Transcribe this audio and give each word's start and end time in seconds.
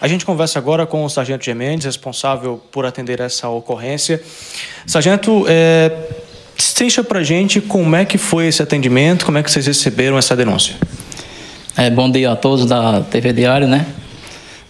A 0.00 0.08
gente 0.08 0.24
conversa 0.24 0.58
agora 0.58 0.86
com 0.86 1.04
o 1.04 1.10
Sargento 1.10 1.44
Gemendes, 1.44 1.84
responsável 1.84 2.58
por 2.72 2.86
atender 2.86 3.20
essa 3.20 3.50
ocorrência. 3.50 4.22
Sargento, 4.86 5.44
é, 5.46 5.94
deixa 6.78 7.04
para 7.04 7.22
gente 7.22 7.60
como 7.60 7.94
é 7.94 8.06
que 8.06 8.16
foi 8.16 8.46
esse 8.46 8.62
atendimento, 8.62 9.26
como 9.26 9.36
é 9.36 9.42
que 9.42 9.50
vocês 9.50 9.66
receberam 9.66 10.16
essa 10.16 10.34
denúncia. 10.34 10.74
É, 11.76 11.90
bom 11.90 12.10
dia 12.10 12.32
a 12.32 12.36
todos 12.36 12.64
da 12.64 13.02
TV 13.02 13.34
Diário, 13.34 13.68
né? 13.68 13.84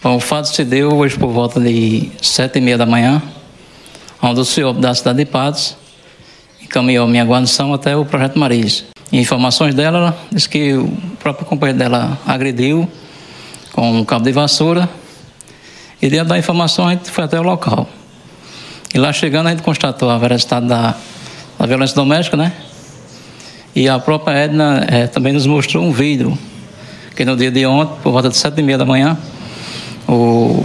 Bom, 0.03 0.16
o 0.16 0.21
fato 0.21 0.48
se 0.48 0.64
deu 0.64 0.96
hoje 0.96 1.16
por 1.16 1.28
volta 1.28 1.60
de 1.60 2.10
sete 2.21 2.58
e 2.58 2.60
meia 2.60 2.76
da 2.76 2.87
manhã, 2.87 3.22
onde 4.21 4.40
o 4.40 4.44
senhor 4.44 4.72
da 4.72 4.92
cidade 4.97 5.19
de 5.19 5.26
Patos 5.26 5.76
encaminhou 6.60 7.06
minha 7.06 7.24
guarnição 7.24 7.72
até 7.72 7.97
o 7.97 8.04
Projeto 8.04 8.37
Mariz. 8.37 8.85
Informações 9.12 9.76
dela, 9.76 10.19
diz 10.33 10.49
que 10.49 10.74
o 10.74 10.88
próprio 11.21 11.47
companheiro 11.47 11.78
dela 11.78 12.19
agrediu 12.26 12.90
com 13.72 13.92
um 13.92 14.04
cabo 14.04 14.24
de 14.24 14.33
vassoura 14.33 14.88
e 16.02 16.09
dentro 16.09 16.28
da 16.28 16.38
informação 16.38 16.87
a 16.87 16.91
gente 16.92 17.10
foi 17.10 17.24
até 17.24 17.38
o 17.38 17.42
local. 17.42 17.88
E 18.95 18.98
lá 18.98 19.12
chegando 19.12 19.46
a 19.48 19.50
gente 19.50 19.62
constatou 19.62 20.10
a 20.10 20.18
veracidade 20.18 20.66
da, 20.66 20.96
da 21.59 21.66
violência 21.66 21.95
doméstica, 21.95 22.36
né? 22.36 22.52
E 23.74 23.88
a 23.88 23.98
própria 23.98 24.34
Edna 24.34 24.84
é, 24.88 25.06
também 25.06 25.32
nos 25.32 25.46
mostrou 25.46 25.84
um 25.84 25.92
vídeo 25.92 26.36
que 27.14 27.24
no 27.24 27.36
dia 27.36 27.50
de 27.50 27.64
ontem, 27.66 27.95
por 28.02 28.12
volta 28.12 28.28
de 28.28 28.36
sete 28.36 28.60
e 28.60 28.62
meia 28.62 28.78
da 28.78 28.84
manhã, 28.84 29.16
o 30.09 30.64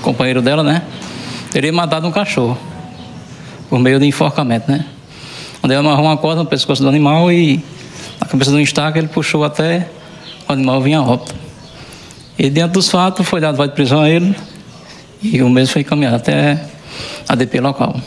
companheiro 0.00 0.40
dela, 0.40 0.62
né? 0.62 0.82
Teria 1.50 1.72
matado 1.72 2.06
um 2.08 2.10
cachorro 2.10 2.58
por 3.68 3.78
meio 3.78 4.00
de 4.00 4.06
enforcamento, 4.06 4.70
né? 4.70 4.86
Onde 5.62 5.74
ele 5.74 5.80
amarrou 5.80 6.06
uma 6.06 6.16
corda 6.16 6.42
no 6.42 6.48
pescoço 6.48 6.82
do 6.82 6.88
animal 6.88 7.30
e 7.30 7.62
na 8.18 8.26
cabeça 8.26 8.50
do 8.50 8.58
estaca 8.58 8.98
ele 8.98 9.08
puxou 9.08 9.44
até 9.44 9.88
o 10.48 10.52
animal 10.52 10.80
vinha 10.80 10.98
a 10.98 11.02
óbito. 11.02 11.34
E 12.38 12.50
diante 12.50 12.72
dos 12.72 12.88
fatos 12.88 13.28
foi 13.28 13.40
dado 13.40 13.56
voz 13.56 13.68
de 13.68 13.76
prisão 13.76 14.00
a 14.00 14.10
ele 14.10 14.34
e 15.22 15.42
o 15.42 15.48
mesmo 15.48 15.72
foi 15.72 15.82
encaminhado 15.82 16.16
até 16.16 16.60
a 17.28 17.34
DP 17.34 17.60
local. 17.60 17.98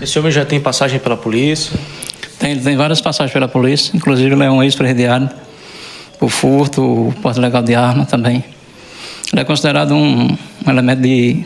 Esse 0.00 0.18
homem 0.18 0.30
já 0.30 0.44
tem 0.44 0.60
passagem 0.60 0.98
pela 0.98 1.16
polícia? 1.16 1.78
Tem, 2.38 2.58
tem 2.58 2.76
várias 2.76 3.00
passagens 3.00 3.32
pela 3.32 3.48
polícia, 3.48 3.96
inclusive 3.96 4.34
ele 4.34 4.44
é 4.44 4.50
um 4.50 4.62
ex-presidiário 4.62 5.30
por 6.18 6.30
furto, 6.30 7.14
porte 7.22 7.40
legal 7.40 7.62
de 7.62 7.74
arma 7.74 8.04
também. 8.04 8.44
Ele 9.32 9.40
é 9.40 9.44
considerado 9.44 9.94
um, 9.94 10.26
um 10.26 10.70
elemento 10.70 11.02
de 11.02 11.44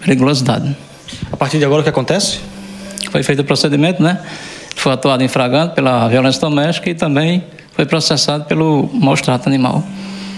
periculosidade. 0.00 0.74
A 1.30 1.36
partir 1.36 1.58
de 1.58 1.64
agora 1.64 1.80
o 1.80 1.82
que 1.82 1.90
acontece? 1.90 2.40
Foi 3.10 3.22
feito 3.22 3.40
o 3.40 3.44
procedimento, 3.44 4.02
né? 4.02 4.20
foi 4.80 4.92
atuado 4.92 5.22
em 5.22 5.28
flagrante 5.28 5.74
pela 5.74 6.08
violência 6.08 6.40
doméstica 6.40 6.88
e 6.88 6.94
também 6.94 7.44
foi 7.72 7.84
processado 7.84 8.44
pelo 8.44 8.88
maus-trato 8.94 9.48
animal. 9.48 9.84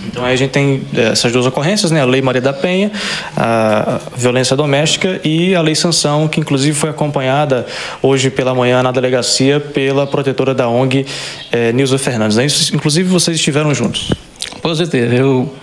Então 0.07 0.25
aí 0.25 0.35
a 0.35 0.37
gente 0.37 0.51
tem 0.51 0.83
eh, 0.95 1.11
essas 1.13 1.33
duas 1.33 1.47
ocorrências, 1.47 1.91
né? 1.91 2.01
A 2.01 2.05
Lei 2.05 2.21
Maria 2.23 2.41
da 2.41 2.53
Penha, 2.53 2.91
a 3.37 4.01
violência 4.17 4.57
doméstica 4.57 5.21
e 5.25 5.55
a 5.55 5.61
Lei 5.61 5.75
Sanção, 5.75 6.29
que 6.29 6.41
inclusive 6.41 6.77
foi 6.77 6.91
acompanhada 6.91 7.67
hoje 8.03 8.31
pela 8.31 8.55
manhã 8.55 8.83
na 8.83 8.93
delegacia 8.93 9.61
pela 9.61 10.07
protetora 10.07 10.55
da 10.55 10.69
ONG, 10.69 11.07
eh, 11.51 11.73
Nilza 11.73 11.99
Fernandes. 11.99 12.37
Né? 12.37 12.47
Inclusive 12.73 13.09
vocês 13.09 13.37
estiveram 13.37 13.75
juntos. 13.75 14.13
Positivo. 14.61 15.15
Eu, 15.15 15.55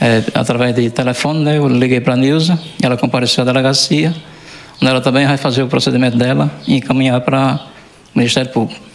é, 0.00 0.22
através 0.34 0.74
de 0.74 0.90
telefone, 0.90 1.44
né, 1.44 1.58
eu 1.58 1.68
liguei 1.68 2.00
para 2.00 2.14
a 2.14 2.16
Nilza, 2.16 2.58
ela 2.82 2.96
compareceu 2.96 3.42
à 3.42 3.44
delegacia, 3.44 4.14
onde 4.80 4.90
ela 4.90 5.00
também 5.00 5.26
vai 5.26 5.36
fazer 5.36 5.62
o 5.62 5.68
procedimento 5.68 6.16
dela 6.16 6.50
e 6.66 6.76
encaminhar 6.76 7.20
para 7.20 7.60
Ministério 8.14 8.50
Público. 8.50 8.91